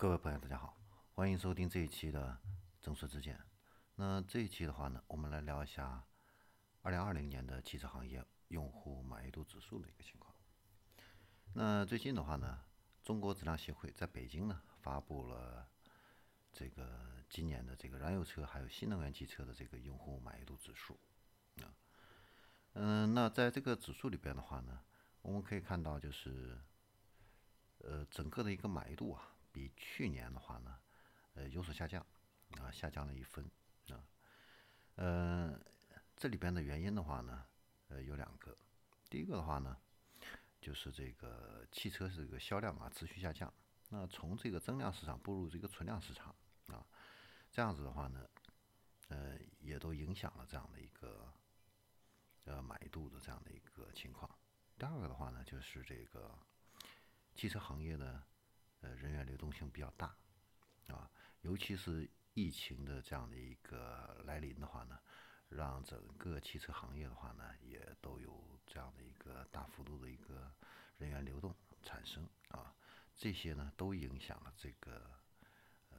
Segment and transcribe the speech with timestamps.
[0.00, 0.74] 各位朋友，大家好，
[1.12, 2.38] 欢迎收听这一期的
[2.80, 3.38] 正说之见。
[3.96, 6.02] 那这一期的话呢，我们来聊一下
[6.80, 10.34] 二零二零年的汽车行业用户满意度指数的一个情况。
[11.52, 12.64] 那最近的话呢，
[13.04, 15.68] 中国质量协会在北京呢发布了
[16.50, 20.98] 这个今年的这个燃油车还有新能源汽车的这个用户满意度指数
[21.56, 21.68] 啊。
[22.72, 24.80] 嗯，那在这个指数里边的话呢，
[25.20, 26.58] 我们可以看到就是
[27.80, 29.36] 呃整个的一个满意度啊。
[29.52, 30.78] 比去年的话呢，
[31.34, 32.04] 呃有所下降，
[32.60, 33.44] 啊下降了一分，
[33.88, 34.04] 啊，
[34.94, 35.60] 呃
[36.16, 37.44] 这里边的原因的话呢，
[37.88, 38.56] 呃有两个，
[39.08, 39.76] 第一个的话呢，
[40.60, 43.52] 就是这个汽车这个销量啊持续下降，
[43.88, 46.34] 那从这个增量市场步入这个存量市场，
[46.68, 46.86] 啊
[47.50, 48.28] 这样子的话呢，
[49.08, 51.32] 呃也都影响了这样的一个
[52.44, 54.30] 呃满意度的这样的一个情况。
[54.78, 56.38] 第二个的话呢，就是这个
[57.34, 58.22] 汽车行业的。
[59.30, 60.12] 流动性比较大，
[60.88, 61.08] 啊，
[61.42, 64.98] 尤其是疫情的这样的一个来临的话呢，
[65.48, 70.52] 让整个汽车行业的话呢，也都有这样的一个大幅度的一个
[70.98, 72.74] 人员流动产生啊，
[73.16, 75.08] 这些呢都影响了这个
[75.90, 75.98] 呃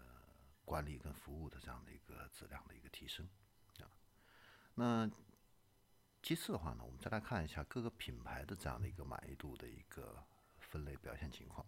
[0.66, 3.26] 管理跟服务的这样的一个质量的一个提升
[3.80, 3.88] 啊。
[4.76, 5.10] 那
[6.22, 10.22] 其次的话呢，我们再来看一下各个品牌的这样的一个满意度的一个
[10.60, 11.66] 分类表现情况。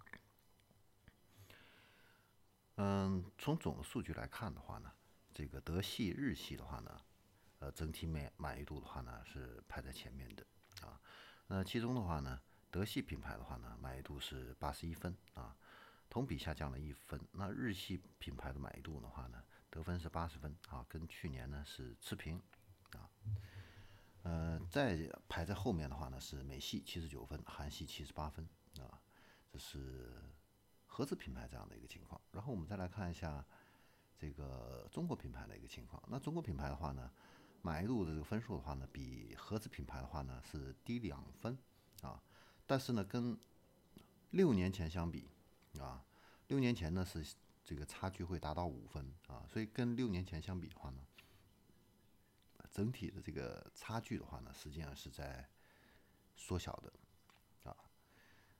[2.86, 4.92] 嗯，从总的数据来看的话呢，
[5.34, 7.02] 这个德系、日系的话呢，
[7.59, 10.45] 呃，整体满满意度的话呢是排在前面的
[10.86, 11.00] 啊。
[11.48, 15.56] 那其中的话呢，德系品牌的话呢，满意度是八十一分啊，
[16.09, 17.17] 同比下降了一分。
[17.31, 22.42] 那日系品牌的满意度的话呢，得分是八十分啊，跟去年呢是持平
[22.92, 23.09] 啊。
[24.23, 28.45] 呃，再排在后面的话呢是美系七十九分，韩系七十八分
[28.81, 29.00] 啊，
[29.50, 30.22] 这是。
[30.95, 33.44] 合资品牌这样的一个情况，然后我们再来看一下
[34.16, 36.00] 这个中国品牌的一个情况。
[36.08, 37.09] 那中国品牌的话呢，
[37.63, 41.57] 满意度的这个分数的话呢，比合资品牌的话呢是低两分
[42.03, 42.22] 啊。
[42.68, 43.35] 但是呢，跟
[44.29, 45.28] 六年前相比
[45.79, 46.06] 啊，
[46.50, 47.25] 六年前呢是
[47.63, 51.00] 这个差距会达到五分啊，所以跟六年前相比的话呢，
[52.69, 55.50] 整体的这个差距的话呢，实际上是在
[56.35, 56.94] 缩小的。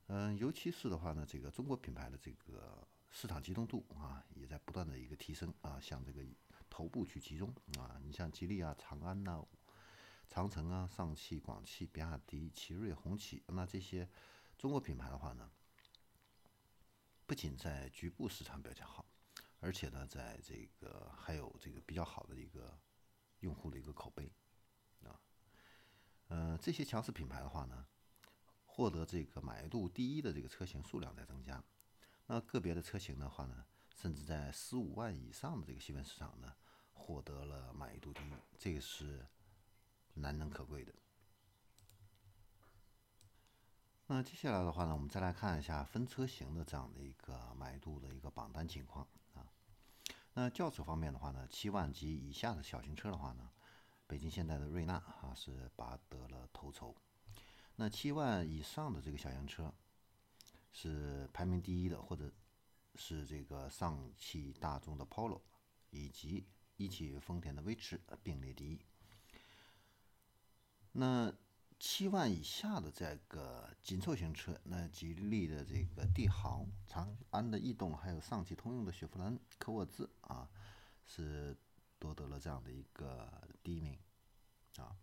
[0.08, 6.22] 嗯，尤其是的话呢，这个中国品牌的这个市场集中度啊，也在不断的一个提升啊，向这个
[6.69, 7.47] 头部去集中
[7.80, 8.00] 啊。
[8.03, 9.44] 你像吉利啊、长安呐、
[10.28, 14.08] 长城啊、上汽、广汽、比亚迪、奇瑞、红旗，那这些
[14.58, 15.50] 中国品牌的话呢，
[17.25, 19.06] 不仅在局部市场表现好，
[19.62, 22.78] 而且呢，在这个还有这个比较好的一个
[23.40, 24.30] 用户的一个口碑
[25.03, 25.18] 啊。
[26.28, 27.88] 嗯，这些强势品牌的话呢。
[28.75, 31.63] 获得这个满意度第一的这个车型数量在增加，
[32.25, 33.63] 那个别的车型的话呢，
[33.94, 36.56] 甚至在十五万以上的这个细分市场呢，
[36.91, 39.28] 获得了满意度第一，这个是
[40.16, 40.91] 难能可贵的。
[44.07, 49.45] 那接下来的话呢，我们再来看一下分车型的这样的一个满意度的一个榜单情况啊。
[50.34, 53.51] 那轿车方面的话呢，七万及以下的小型车的话呢，
[54.07, 56.95] 北京现代的瑞纳啊是拔得了头筹。
[57.75, 59.73] 那七万以上的这个小型车
[60.72, 62.31] 是排名第一的，或者
[62.95, 65.41] 是这个上汽大众的 Polo
[65.89, 66.45] 以及
[66.78, 68.79] 一汽丰田的威驰并列第一。
[70.91, 71.34] 那
[71.79, 80.47] 七万以下的这个紧凑型车，那吉利的这个帝豪、长安的逸动，还有上汽通用的雪佛兰科沃兹啊，
[81.05, 81.57] 是
[81.97, 83.97] 夺得了这样的一个第一名
[84.78, 84.95] 啊。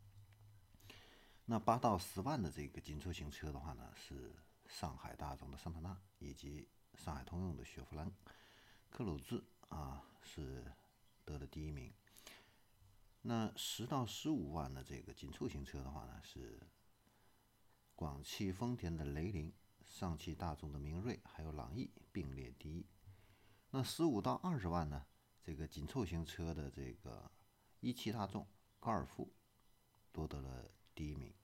[1.50, 4.32] 那八到十万的这个紧凑型车的话呢，是
[4.68, 8.08] 上海大众的桑塔纳以及上海通用的雪佛兰
[8.88, 10.64] 科鲁兹啊，是
[11.24, 11.92] 得了第一名。
[13.22, 16.60] 那十到十五万的这个紧凑型车的话呢，是
[17.96, 19.52] 广汽丰田的雷凌、
[19.84, 22.86] 上汽大众的明锐还有朗逸并列第一。
[23.70, 25.04] 那十五到二十万呢，
[25.42, 27.28] 这个紧凑型车的这个
[27.80, 28.46] 一汽大众
[28.78, 29.32] 高尔夫
[30.12, 31.34] 夺得了第一名。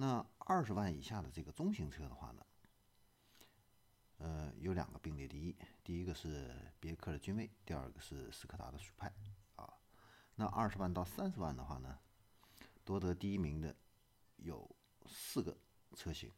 [0.00, 2.46] 那二十万以下的这个中型车的话呢，
[4.16, 5.54] 呃，有两个并列第一，
[5.84, 9.12] 第一个是别克的君威，第二个是斯柯达的速派
[9.56, 9.70] 啊。
[10.36, 11.98] 那二十万到三十万的话呢，
[12.82, 13.76] 夺得第一名的
[14.36, 14.74] 有
[15.06, 15.54] 四个
[15.94, 16.32] 车型，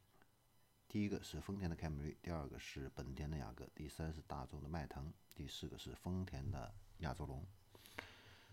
[0.88, 7.46] 第一个是丰田的凯美瑞，第二个是本田的雅阁，第三是大众的迈腾，第四个是丰田的亚洲龙。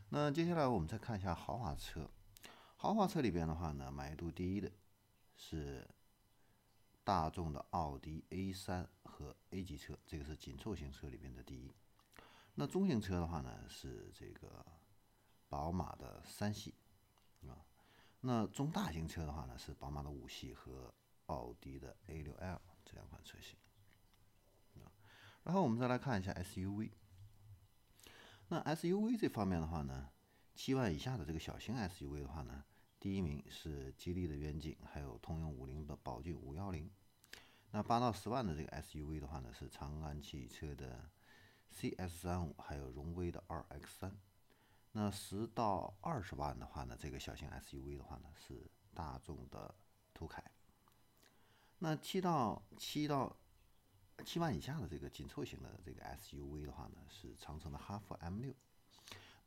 [0.09, 2.11] 那接下来我们再看一下豪华车，
[2.75, 4.71] 豪华车里边的话呢，满意度第一的。
[5.41, 5.87] 是
[7.05, 11.73] 大众的奥迪 A 三和 A 级车，这个是紧凑型车里面的第一。
[12.55, 14.65] 那中型车的话呢，是这个
[15.47, 16.75] 宝马的三系
[17.47, 17.65] 啊。
[18.19, 20.93] 那中大型车的话呢，是宝马的五系和
[21.27, 23.57] 奥迪的 A6L 这两款车型。
[24.83, 24.91] 啊，
[25.43, 26.91] 然后我们再来看一下 SUV。
[28.49, 30.09] 那 SUV 这方面的话呢，
[30.53, 32.65] 七万以下的这个小型 SUV 的话呢，
[32.99, 36.91] 第一名是吉利的远景，还有通用五菱的宝骏五幺零。
[37.71, 41.09] 那八到十万的这个 SUV 的话呢，是长安汽车的
[41.71, 44.17] CS 三五，还有荣威的 RX 三。
[44.91, 49.73] 那十到二十万的话呢，这个小型 SUV 的话呢，是大众的
[50.13, 50.43] 途凯。
[51.77, 53.37] 那七到七到
[54.25, 58.53] 七万以下的这个紧凑型的这个 SUV 的话呢，是长城的哈弗 M 六。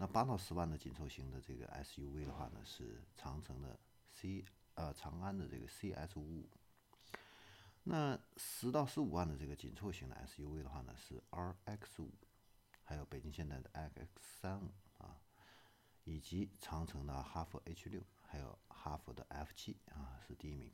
[0.02, 3.78] 那八到十万的紧凑型的这个 SUV 的话呢，是长城的
[4.10, 4.44] C
[4.74, 6.50] 呃长安的这个 CS 五五。
[7.84, 12.10] 那十到十五万的这个紧凑型的 SUV 的话呢，是 RX 五，
[12.82, 15.20] 还有北京现代的 XX 三五啊，
[16.02, 20.72] 以及长城的哈弗 H 六，还有哈弗的 F 七啊，是第一名。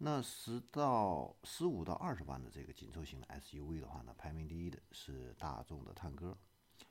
[0.00, 6.38] 那十到十五到二十万的这个紧凑型的 SUV 的话呢，排名第一的是大众的探歌。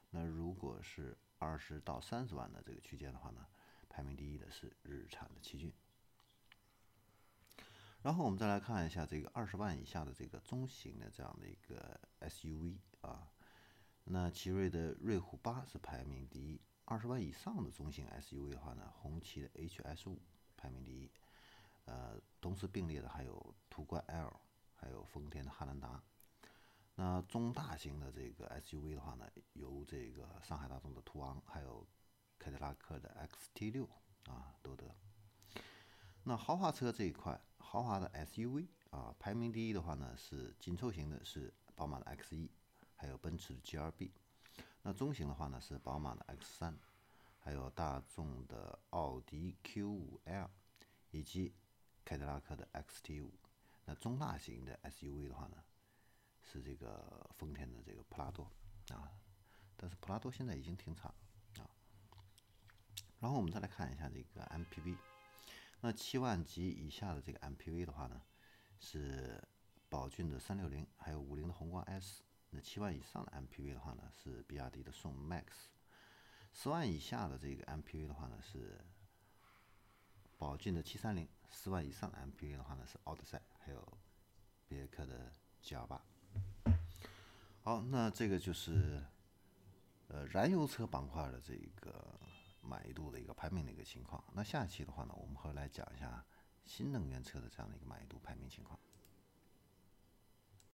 [0.09, 3.47] 那如果是二十到三十万的这个区间的话呢，
[3.87, 5.73] 排名第一的是日产的奇骏。
[8.01, 13.31] 然后我们再来看一下这个二十万以下的这个中型的这样的一个 SUV 啊，
[14.03, 16.59] 那奇瑞的瑞虎八是排名第一。
[16.83, 20.21] 二十万以上的中型 SUV 的话呢，红旗的 HS 五
[20.57, 21.09] 排名第一。
[21.87, 24.39] 呃，同时并列的还有途观 L，
[24.75, 26.03] 还有丰田的汉兰达。
[26.95, 31.87] 那中大型的这个 SUV 的话呢，由这个上海大众的途昂，还有
[32.37, 33.89] 凯迪拉克的 XT 六
[34.25, 34.93] 啊夺得。
[36.23, 42.49] 那豪华车这一块，豪华的 SUV 啊，排名第一的话呢是紧凑型的，是宝马的 X1，
[42.95, 44.11] 还有奔驰的 GLB。
[44.81, 46.75] 那中型的话呢是宝马的 X3，
[47.39, 50.49] 还有大众的奥迪 Q5L，
[51.11, 51.53] 以及
[52.07, 53.33] 凯迪拉克的 XT 五，
[53.83, 55.61] 那中大型的 SUV 的话呢，
[56.41, 58.49] 是这个丰田的这个普拉多
[58.93, 59.11] 啊，
[59.75, 61.13] 但是普拉多现在已经停产
[61.57, 61.69] 了啊。
[63.19, 64.97] 然后我们再来看一下这个 MPV，
[65.81, 68.21] 那七万级以下的这个 MPV 的话呢，
[68.79, 69.45] 是
[69.89, 72.23] 宝骏的三六零，还有五菱的宏光 S。
[72.51, 75.43] 那七万以上的 MPV 的话呢，是比亚迪的宋 MAX。
[76.53, 78.79] 十万以下的这个 MPV 的话呢，是
[80.37, 81.27] 宝骏的七三零。
[81.49, 83.97] 四万以上的 MPV 的话呢，是奥德赛，还有
[84.67, 85.31] 别克的
[85.63, 86.01] GL 八。
[87.61, 89.03] 好，那这个就是
[90.07, 92.19] 呃燃油车板块的这个
[92.61, 94.23] 满意度的一个排名的一个情况。
[94.33, 96.25] 那下期的话呢，我们会来讲一下
[96.65, 98.79] 新能源车的这样的一个满意度排名情况。